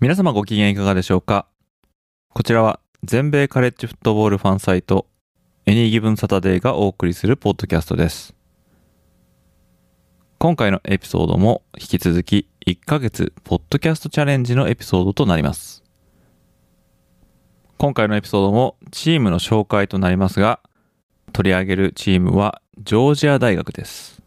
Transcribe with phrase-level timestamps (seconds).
[0.00, 1.48] 皆様ご機嫌いかがでしょうか？
[2.32, 5.08] こちらは全米カレッジフットボールファンサイト
[5.66, 8.32] Any Given Saturday がお送りするポッドキャストです。
[10.38, 15.82] 今回のエピソードも引き続き1ヶ月ポッドキャストチャレンジのエピソードとなります。
[17.76, 20.60] 今回のエピソードもチームの紹介となりますが
[21.32, 24.17] 取り上げるチームはジョージア大学です。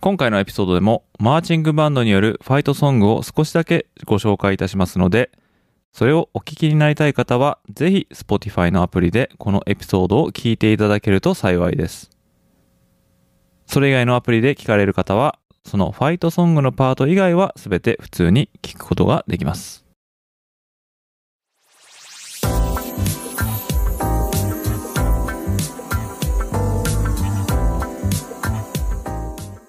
[0.00, 5.30] 今回のエピソードでもマーチングバンドによるファイトソングを少しだけご紹介いたしますので、
[5.92, 12.08] それをお聞きになりたい方は、ぜひ Spotify のアプリでこのエピソードを聞いていただけると幸いです。
[13.66, 19.89] それ以外のアプリで聞かれる方は、そのファイトソングのパート以外は全て普通に聞くことができます。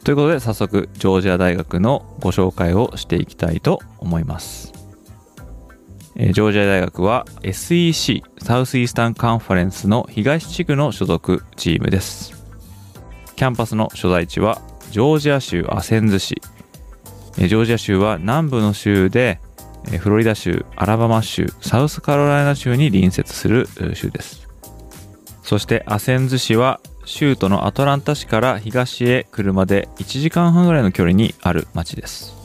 [0.03, 4.73] ということで早速ジョージア大学のご紹介をしていきたいと思います。
[6.16, 12.33] ジョージア大学は SEC Southeastern Conference の東地区の所属チームです。
[13.35, 16.41] キャンパスの所在地はジョージア州アセンズ市。
[17.38, 19.39] ジョージア州は南部の州で
[19.99, 24.47] フロリダ州、アラバマ州、サウスカロライナ州に隣接する州です。
[25.43, 32.36] そしてアセンズ市は州都のアトランタ市から東へ車で1時間半ぐらいの距離にある町です。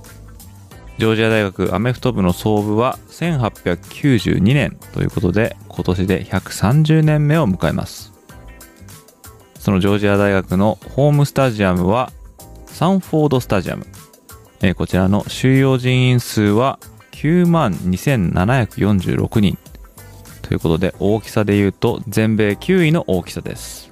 [0.98, 8.12] ジョージア大学アメフト部の創部は1892年ということで今年で130年目を迎えます。
[9.58, 12.12] そのジョージア大学のホームスタジアムは
[12.66, 13.86] サンフォードスタジアム、
[14.62, 16.78] えこちらの収容人員数は
[17.12, 19.58] 9万2746人。
[20.42, 23.90] ということで大きさで言うと全米9位の大きさです。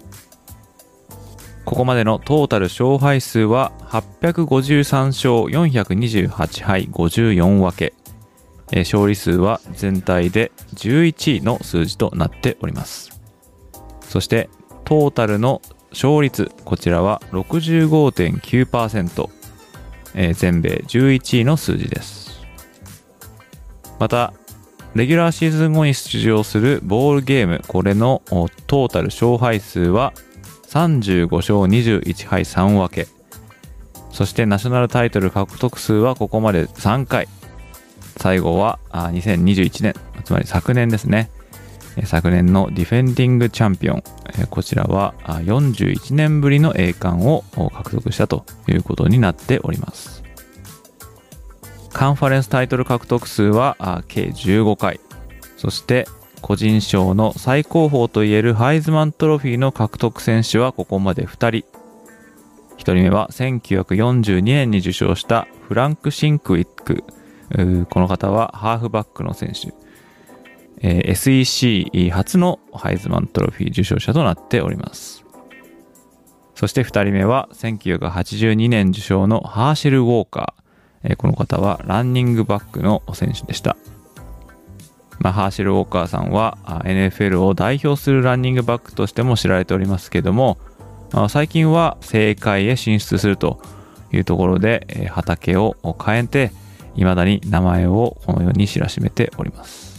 [1.65, 7.95] ここまでのトータル勝敗数は853勝428敗54分け、
[8.73, 13.21] え勝利数は全体で11位の数字となっております。
[14.03, 14.51] そして
[14.85, 19.31] トータルの勝率こちらは65.9%、
[20.15, 22.45] えー、全米11位の数字です。
[23.99, 24.35] また
[24.95, 28.23] レギュラーシーズン後に出場するボールゲームこれの
[28.67, 30.13] トータル勝敗数は
[30.75, 33.07] 35勝21敗3分け。
[34.11, 37.29] そしてナショナルタイトル獲得数はここまで3回。
[38.17, 41.31] 最後は2021年つまり昨年ですね。
[42.05, 44.03] 昨年のディフェンディングチャンピオン。
[44.51, 50.25] こちらは41年ぶりの栄冠を獲得したということになっております。
[51.93, 54.99] カンファレンスタイトル獲得数は計15回。
[55.57, 56.09] そして
[56.45, 61.47] 個人賞の最高峰といえるハイズマントロフィーの獲得選手はここまで2人。
[62.77, 67.03] 1人目は1942年に受賞したフランク・シンクウィック。
[67.89, 69.73] この方はハーフバックの選手。
[70.83, 75.25] え SEC 初のハイズマントロフィー受賞者となっております。
[76.55, 81.17] そして2人目は1982年受賞のハーシェル・ウォーカー。
[81.17, 83.79] この方はランニングバックの選手でした。
[85.21, 90.59] まあ、ハーシル・ウォーカーさんは NFL を代表するランニングバックとしても知られておりますけども、
[91.13, 93.61] あ、最近は政界へ進出すると
[94.13, 96.53] いうところで、畑を変えて
[96.95, 99.95] 未だに名前をこのように知らしめております。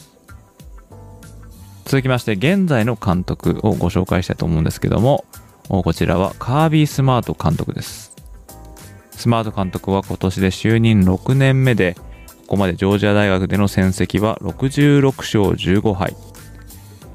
[1.86, 5.24] 続きまして現在の監督をご紹介したいと思うんですけども
[5.70, 8.16] こちらはカービー・スマート監督です。
[9.12, 11.96] スマート監督は今年で就任6年目で
[12.46, 16.16] ここまでジョージア大学での戦績は66勝15敗。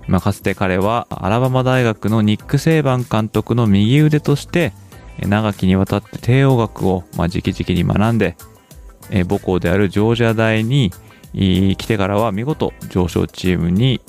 [0.09, 4.73] まあ、かつて彼はアラバマ大学のニック・セイバン監督の右腕として
[5.21, 8.37] 長きにわたって帝王学をまあ直々に学んで
[9.29, 10.91] 母校であるジョージア大に
[11.33, 14.01] 来てからは見事上昇チームに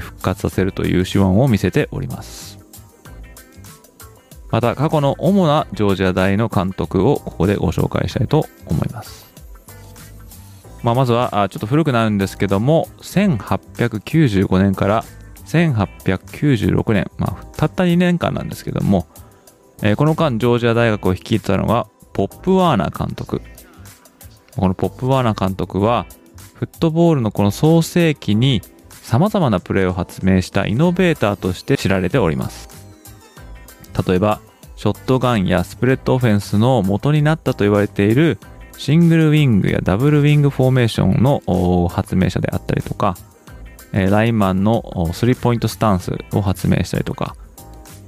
[0.00, 2.58] 復活させるという手腕を見せております
[4.50, 9.29] また過去の主なジョージア大の監督をここでご紹介したいと思います
[10.82, 15.04] まあ、まずはちょっと古くなるんですけども1895年から
[15.44, 19.06] 1896年、まあ、たった2年間なんですけども、
[19.82, 23.40] えー、この間ジョージア大学を率いてたのがポップ・ワーナー監督。
[24.56, 26.06] このポップ・ワーナー監督は、
[26.54, 28.60] フットボールのこの創世期に
[28.90, 32.68] 様々なプレーを発明したイノベーターとして知られております。
[34.06, 34.40] 例えば、
[34.76, 38.38] ショットガンやスプレッドオフェンスの元になったと言われている
[38.80, 43.14] シングルウィングやダブルウィングフォーメーションの発明者であったりとか、
[43.92, 47.36] ライマンのスリーポイントスタンスを発明したりとか、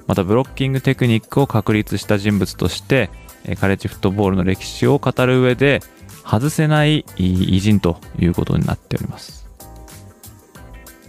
[0.06, 3.10] またブロッキングテクニックを確立した人物として、
[3.60, 5.82] カレッジフットボールの歴史を語る上で
[6.24, 9.46] 外せない偉人ということになっております。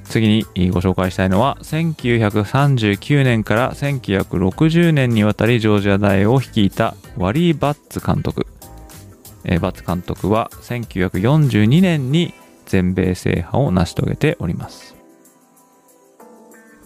[0.04, 8.46] 次にご紹介したいのは1939年から1960年にわたりジョージア大を率いたワリー・バッツ監督。
[9.62, 12.34] バツ監督は1942年に
[12.66, 14.96] 全米制覇を成し遂げております。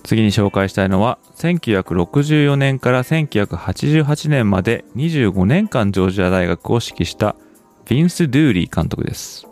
[0.03, 7.35] 次に紹介したいのは1964年から1988年まで25年間ジョージア大学を指揮した
[7.87, 9.45] ヴィンス・ドゥーリー監督です。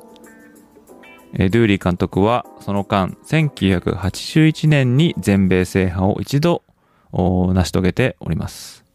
[1.33, 6.63] ドゥーリー監督はその間1981年に全米制覇を一度
[7.11, 8.85] 成し遂げております。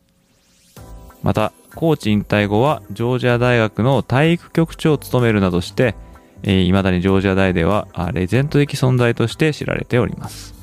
[1.22, 5.94] また、コーチ引退後はジョージア大学の体育局長を務めるなどして、
[6.42, 10.54] いまだにジョージア大ではレジェンド的存在として知られております。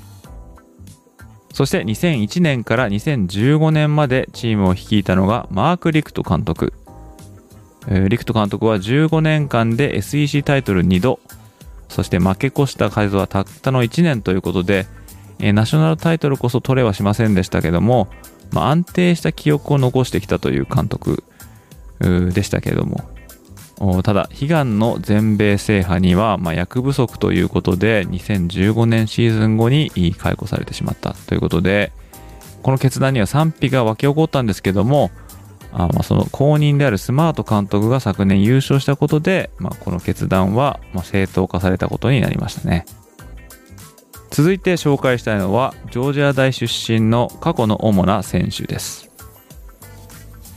[1.54, 6.74] そして2001年から2015年までチームを率いたのがマーク・リクト監督。
[8.09, 11.19] リクト監督は15年間で SEC タイトル2度、
[11.89, 14.86] そして負け越した数はたったの1年ということで、
[15.39, 18.07] ナショナルタイトルこそ取れはしませんでしたけども、
[18.51, 21.23] まあ、安定した記憶を残してきたという監督
[21.99, 31.91] でしたけれども、ただ、悲願の全米制覇には、まあ、役不足ということで、2015年シーズン後に解雇されてしまったということで、
[32.63, 35.11] この決断には賛否が沸き起こったんですけども、
[35.71, 42.85] あまあその後任であるスマート監督が昨年優勝したことで、まあ、この決断はま正当化されたことになりましたね。
[44.38, 49.10] 続いて紹介したいのは、ジョージア大出身の過去の主な選手です。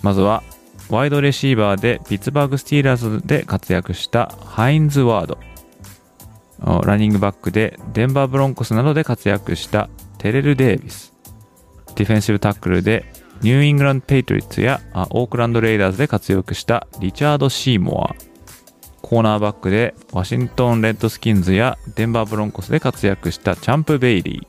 [0.03, 0.43] まずは、
[0.91, 5.39] ワイドレシーバーでピッツバーグ・スティーラーズで活躍したハインズ・ワード。
[6.83, 9.89] ランニングバックでデンバー・ブロンコスなどで活躍した
[10.19, 11.15] テレル・デイビス。
[11.95, 13.11] ディフェンシブタックルで
[13.41, 18.30] ニューイングランド・ペイトリオッツやオークランド・レイダーズで活躍したリチャード・シーモア。
[19.03, 24.47] コーナーバックでワシントン・レッドスキンズやデンバー・ブロンコスで活躍したチャンプ・ベイリ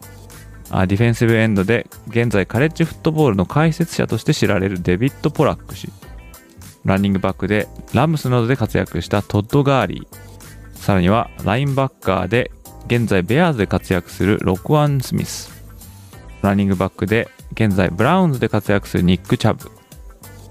[0.71, 0.87] ー。
[0.87, 5.89] ディフェンシブエンドで現在カレッジフットボールの解説者として知られるデビッド・ポラック氏。
[6.85, 10.77] ランニングバックでラムスなどで活躍したトッド・ガーリー。
[10.77, 12.51] さらにはラインバッカーで
[12.87, 15.51] 現在ベアーズで活躍するロクワン・スミス。
[16.41, 19.69] ランニングバックで現在ブラウンズで活躍するニック・チャブ。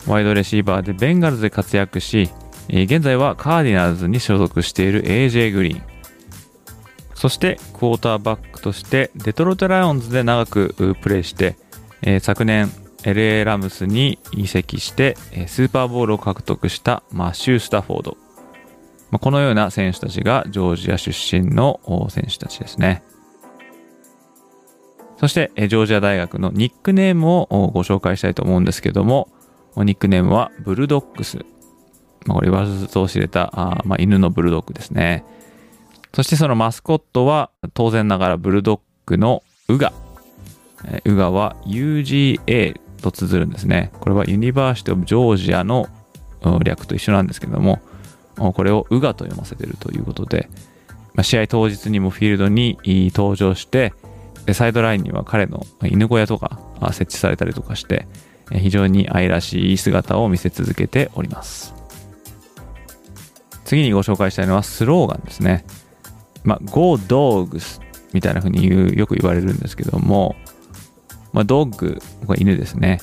[0.06, 2.30] ワイドレシーバーでベンガルズで活躍し、
[2.72, 5.82] 現在はカーディナルズに所属している AJ グリーン。
[7.14, 11.56] そしてクォーターバックとしてデトロイト・ライオンズで長くプレーして、
[12.20, 12.70] 昨年
[13.02, 18.16] LA ラムスに移籍してスーパーボールを獲得したマッシュー・スタフォード。
[19.18, 23.02] このような選手たちがジョージア出身の選手たちですね。
[25.18, 29.28] そして、ジョージア大学のニックネームをご紹介したいと思うんですけども、
[29.76, 31.44] ニックネームはブルドックス。
[32.26, 35.24] まあ、これ言わずと知れたあ、まあ、犬のブルドッグですね。
[36.14, 39.92] そしてそのマスコットは当然ながらブルドッグのウガ。
[41.04, 43.92] ウガは UGA と綴るんですね。
[44.00, 45.88] これはユニバーシティオブジョージアの
[46.64, 47.80] 略と一緒なんですけども、
[48.36, 50.48] これをウガと読ませてるということで、
[51.14, 52.78] まあ、試合当日にもフィールドに
[53.14, 53.92] 登場して、
[54.52, 56.58] サイドラインには彼の犬小屋とか
[56.92, 58.06] 設置されたりとかして、
[58.50, 61.79] 非常に愛らしい姿を見せ続けております。
[63.70, 65.64] 次にご紹介したいのはスローガンですね。
[66.42, 67.80] まあ、Go Dogs
[68.12, 70.34] みたいな風に言う、よく言われるんですけども、
[71.32, 72.98] まあ、ドッグ、これ犬ですね。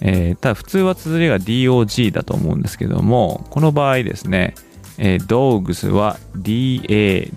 [0.00, 4.54] えー、ただ普通は綴りが DOG だと思うんですけども、この場合ですね、
[4.96, 7.32] えー、dogs は DAWGS、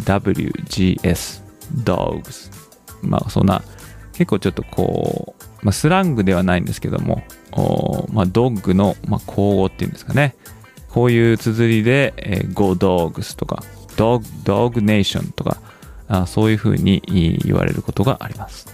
[1.84, 2.52] dogs。
[3.02, 3.64] まあそんな、
[4.14, 7.24] 結構ちょっとこう、まあ、スラングではないんですけども、
[8.14, 10.36] まあ、ドッグの、まあ、口語っていうんですかね。
[10.96, 13.62] こういう綴りで、えー、Go Dogs とか、
[13.98, 15.58] Dog, Dog Nation とか、
[16.08, 17.02] あそういうふうに
[17.44, 18.74] 言われることがあります。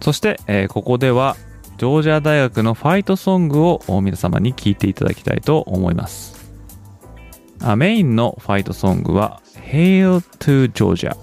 [0.00, 1.36] そして、えー、ここでは、
[1.76, 6.50] ジョージア大学のファイトソングを皆様に聴いていただきたいと思います。
[7.60, 11.14] あメインのファイトソングは Hail to Georgia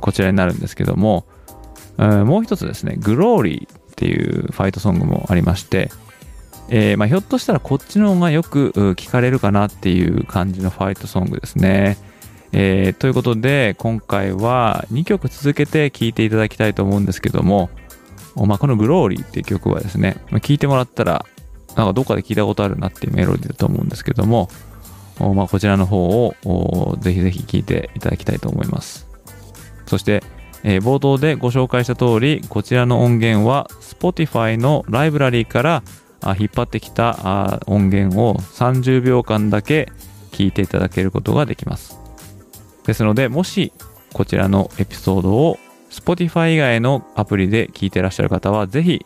[0.00, 1.26] こちらになるんですけども、
[1.98, 3.68] えー、もう一つですね Glory
[3.98, 5.90] っていうファイトソングもありまして、
[6.68, 11.98] えー、まあ、ひょっとしたらこっちの方がよく聞かれるかなっていう感じのファイトソングですね。
[12.52, 17.68] えー、ということで今回は2曲続けて聴いていただきたいと思うんですけども、
[18.36, 21.26] まあ、この「グローリーっていう曲はですね、まあ、いてもらったら
[21.76, 24.48] なんかどっかで聞いたことあるなっていうメロディーだと思うんですけども、
[25.18, 26.06] まあ、こちらの方
[26.44, 29.06] をぜひぜひ聴いていただきたいと思います。
[29.86, 30.22] そして、
[30.64, 35.82] えー、冒頭でご紹介した通り、こちらの音源は Spotify のライブラリーから
[36.20, 39.92] あ引っ張ってきたあ音源を30秒間だけ
[40.32, 41.98] 聞いていただけることができます。
[42.84, 43.72] ですので、もし
[44.12, 45.58] こちらのエピソードを
[45.90, 49.04] Spotify 以外のアプリで聞いてらっしゃる方は、ぜひ、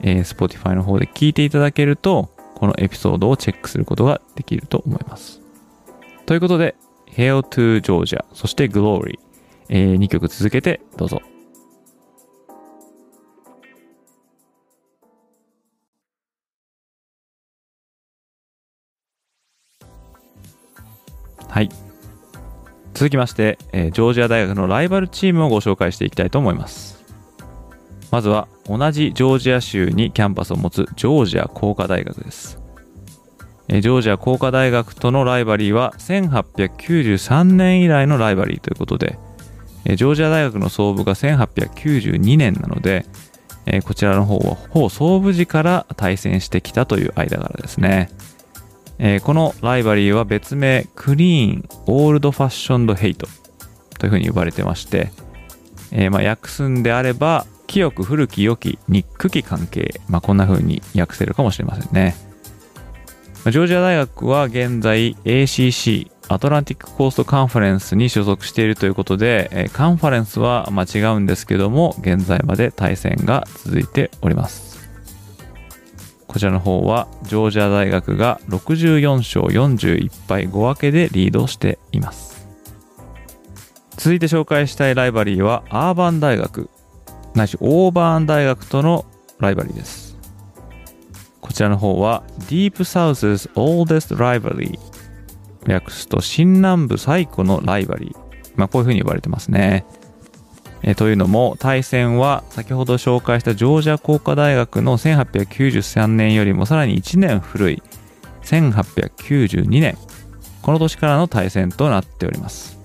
[0.00, 5.40] えー、Spotify の方で聞いていただけると、このエピソードをチェックすることができると思います。
[6.24, 6.74] ということで、
[7.14, 9.18] Hail to Georgia、そして Glory、
[9.68, 11.20] えー、2曲続けてどうぞ。
[21.48, 21.70] はい。
[22.92, 27.02] 続きまして、えー、ジョージア大学のライバルチームをご紹介していきたいと思います。
[28.10, 32.60] まずは、同じジョージア州にキャンパスを持つジョージア工科大学です。
[33.68, 39.18] えー、ジョージア工科大学とのライバリーは1893年以来のライバリーということで、
[39.94, 43.06] ジョージア大学の創部が1892年なので、
[43.66, 48.10] え、こちらの方はほぼ創部時から対戦してきたという間柄ですね。
[48.98, 53.28] え、このライバリーは別名クリーン・オールド・ファッションド・ヘイト
[53.98, 55.10] というふうに呼ばれてまして、
[55.92, 62.14] えー、まあ訳すんであれば清く古き良き憎き関係、まあ、こんな風に訳せるかもしれませんね。
[63.44, 74.66] ジョージア大学は現在 ACC アトランティックコーストカンファレンスに所属しているということで、カンファレンスはま違うんですけども、現在まで対戦が続いております。
[76.36, 82.46] こちらの方はジョージア大学が64勝41敗5分けでリードしています
[83.96, 86.68] 続いて紹介したいライバリーはアーバン大学
[87.34, 89.06] ないしオーバーン大学との
[89.38, 90.18] ライバリーです
[91.40, 94.78] こちらの方は Deep South's Oldest Rivalry
[95.66, 98.16] 略すと新南部最古のライバリー。
[98.56, 99.84] まあこういうふうに呼ばれてますね。
[100.82, 107.82] えというのも対戦は先ほど紹介したジョージア工科大学の1893年よりもさらに1年古い
[108.42, 109.96] 1892年。
[110.66, 112.76] この年からの対戦となっております、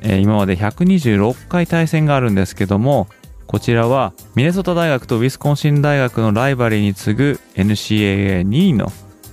[0.00, 3.06] え今まで126回対戦があるんですけども
[3.46, 8.90] こちらはミネソタ大学とウィスコンシン大学のライバリーに次ぐ NCAA2 位の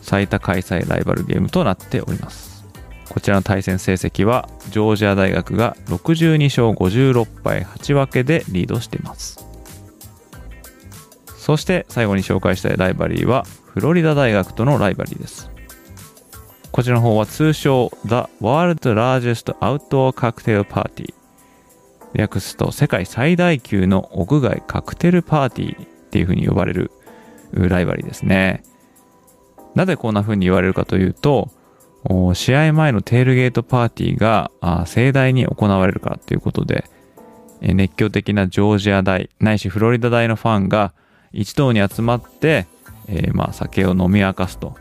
[0.10, 2.66] 最多開催ライバルゲームとなっております。
[3.10, 9.46] こちらの対戦成績はジョージア大学が62勝56敗8分けでリードしています。
[11.38, 15.52] そして最後に紹介したいライバリーはフロリダ大学とのライバリーです。
[16.72, 21.14] こちらの方は通称 The World's Largest Outdoor Cocktail Party
[22.14, 26.90] 略すと世界最大級の屋外カクテルパーティーっていう風に呼ばれる
[27.54, 28.64] ライバリーですね。
[29.76, 31.50] なぜこんな風に言われるかというと
[32.34, 34.52] 試合前のテールゲートパーティーが
[34.86, 36.86] 盛大に行われるからということで、
[37.62, 40.94] 熱狂的なジョージア大ないしフロリダ大のファンが
[41.34, 42.68] 一堂に集まって、
[43.08, 44.78] えー、まあ酒を飲み明かすと、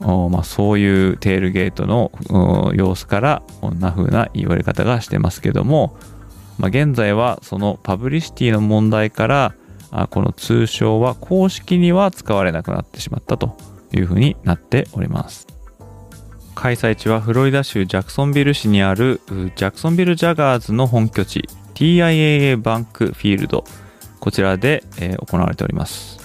[0.00, 2.12] まあ、そういうテールゲートの
[2.74, 5.96] 様子からこんな風な言われ方がしてますけども、
[6.58, 9.54] まあ、現在はそのパブリシティの問題から
[10.10, 13.71] この通称は公式には使われなくなってしまったと。
[13.92, 15.46] いう風になっております。
[16.54, 19.20] 開催地はフロリダ州ジャクソンビル市にある
[19.56, 23.64] ジャクソンビル・ジャガーズの本拠地 TIAA バンクフィールド
[24.20, 26.20] こちらで、え、行われております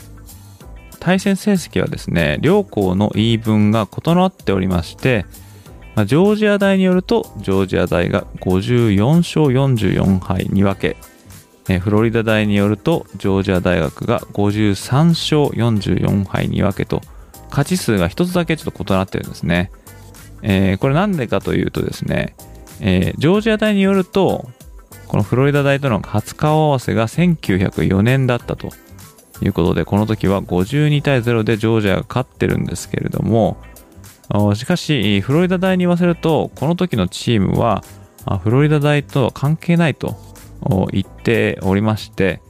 [0.99, 5.25] 対戦成績はですね両校の言い分が異なっておりまして、
[5.95, 17.01] ま、ジョージア大によるとジョージア大が54勝44敗2分けフロリダ大によるとジョージア大学が53勝44敗2分けと
[17.49, 19.71] 勝ち数が1つだけちょっと異なってるんですね。
[20.41, 22.35] えー、これなんでかというとですね、
[22.79, 24.49] えー、ジョージア大によると、
[25.07, 28.69] このフロリダ大との初顔合わせが1904年だったと
[29.41, 33.57] いうことで、この時は52対0でジョージアが勝ってるんですけれども、
[34.55, 37.83] しかし、フロリダ大に言わせると、この時のチームは、
[38.43, 40.17] フロリダ大とは関係ないと
[40.91, 42.41] 言っておりまして、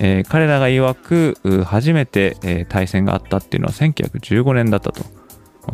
[0.00, 5.04] えー、彼らが曰く初めて、え、対戦があったっていうのは1915年だったと。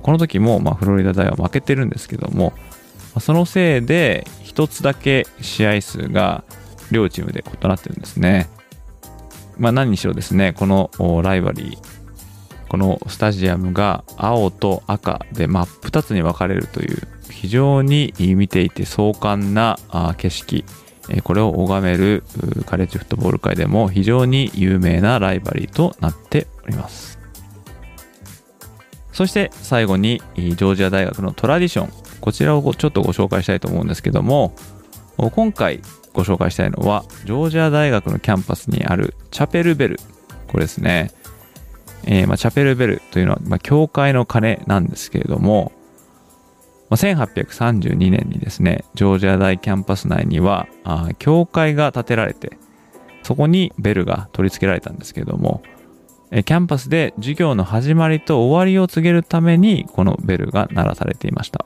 [0.02, 2.52] この時も、まあ、フロリダ大は負けてるんですけども、
[3.20, 6.42] そのせいで一つだけ試合数が
[6.90, 8.48] 両チームで異なってるんですね。
[9.56, 10.90] まあ何にしろですね、この
[11.22, 19.78] ライバリー、このスタジアムが青と赤で真っ二つに分かれるという非常に見ていて壮観な
[20.16, 20.64] 景色、
[21.22, 22.24] これを拝める
[22.66, 27.18] カレッジフットボール界でも非常に有名なライバリーとなっております。
[29.12, 32.04] そして最後にジョージア大学のトラディション。
[32.20, 34.54] こちらをちょっとご紹介したいと思うんですけども、
[35.16, 35.82] 今回
[36.14, 40.00] ご紹介したいのは、ジョージア大学のキャンパスにあるチャペルベル。
[40.48, 41.10] これですね。
[42.06, 45.72] えー、ま、チャペルベルというのは、ま、教会の鐘なんですけれども、
[46.90, 52.58] まあ、1832年にですね、ジョージア大キャンパス内には、あ教会が建てられて、
[53.22, 55.62] そこにベルが取り付けられたんですけれども、
[56.30, 61.64] キャンパスで授業の始まりと終わりを告げるために、このベルが鳴らされていました。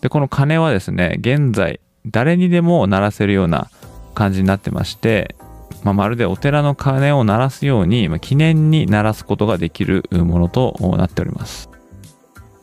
[0.00, 3.70] で、この鐘はですね、現在、誰にでも鳴らせるような
[4.14, 5.34] 感じになってまして、
[5.82, 11.73] まあ、まるでお寺の鐘を鳴らすように、まあ、記念に鳴らすことができるものとなっております。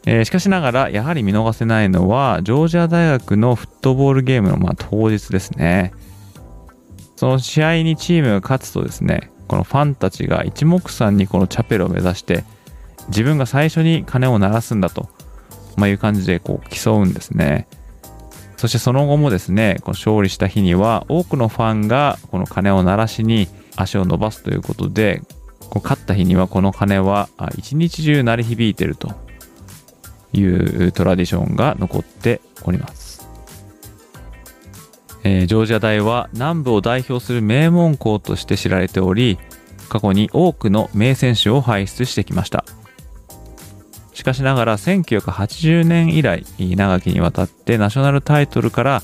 [0.06, 5.94] えー、しかしながら、やはり見逃せないのは、ジョージア大学のフットボールゲームのまあ当日ですね。
[7.16, 12.44] その試合にチームが勝つとですね、このファンたちが一目散にこのチャペルを目指して、
[13.10, 15.10] 自分が最初に鐘を鳴らすんだと、
[15.78, 17.68] まあ、いう感じでこう競うんですね。
[18.58, 25.22] そしてその後もですね、この勝利した日には多くのファンがこの鐘を鳴らしに足を伸ばすということで、
[25.70, 29.14] こう勝った日にはこの鐘は一日中鳴り響いてると
[30.34, 33.28] いうトラディションが残っております。
[35.24, 39.38] えー、ジョージア大は南部を代表する名門校として知られており、
[39.90, 42.66] 過去に多くの名選手を輩出してきました。
[44.14, 49.04] しかしながら1980年以来長きにわたってナショナルタイトルから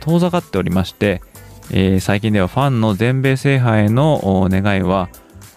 [0.00, 1.22] 遠ざかっておりまして、
[1.70, 5.08] えー、最近ではファンの全米制覇への願いは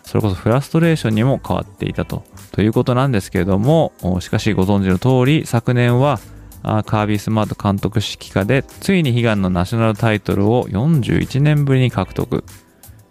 [0.04, 6.20] それこそフラストレーションにも変わっていたとということなんですけれどもしかしご存知の通り昨年は
[6.64, 12.44] カービー・スマート監督指揮下でついに悲願のナショナルタイトルを41年ぶりに獲得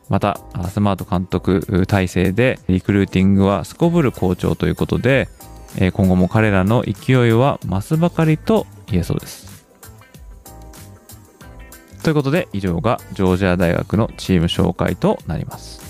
[0.09, 5.29] またスマート監督体制でリクルーティングはすこぶる好調ということで
[5.93, 9.65] 今後も彼らの勢いは増すばかりと言えそうです。
[12.03, 15.90] ということで以上がジョージア大学のチーム紹介となります。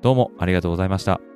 [0.00, 1.27] どうもありがとうございました。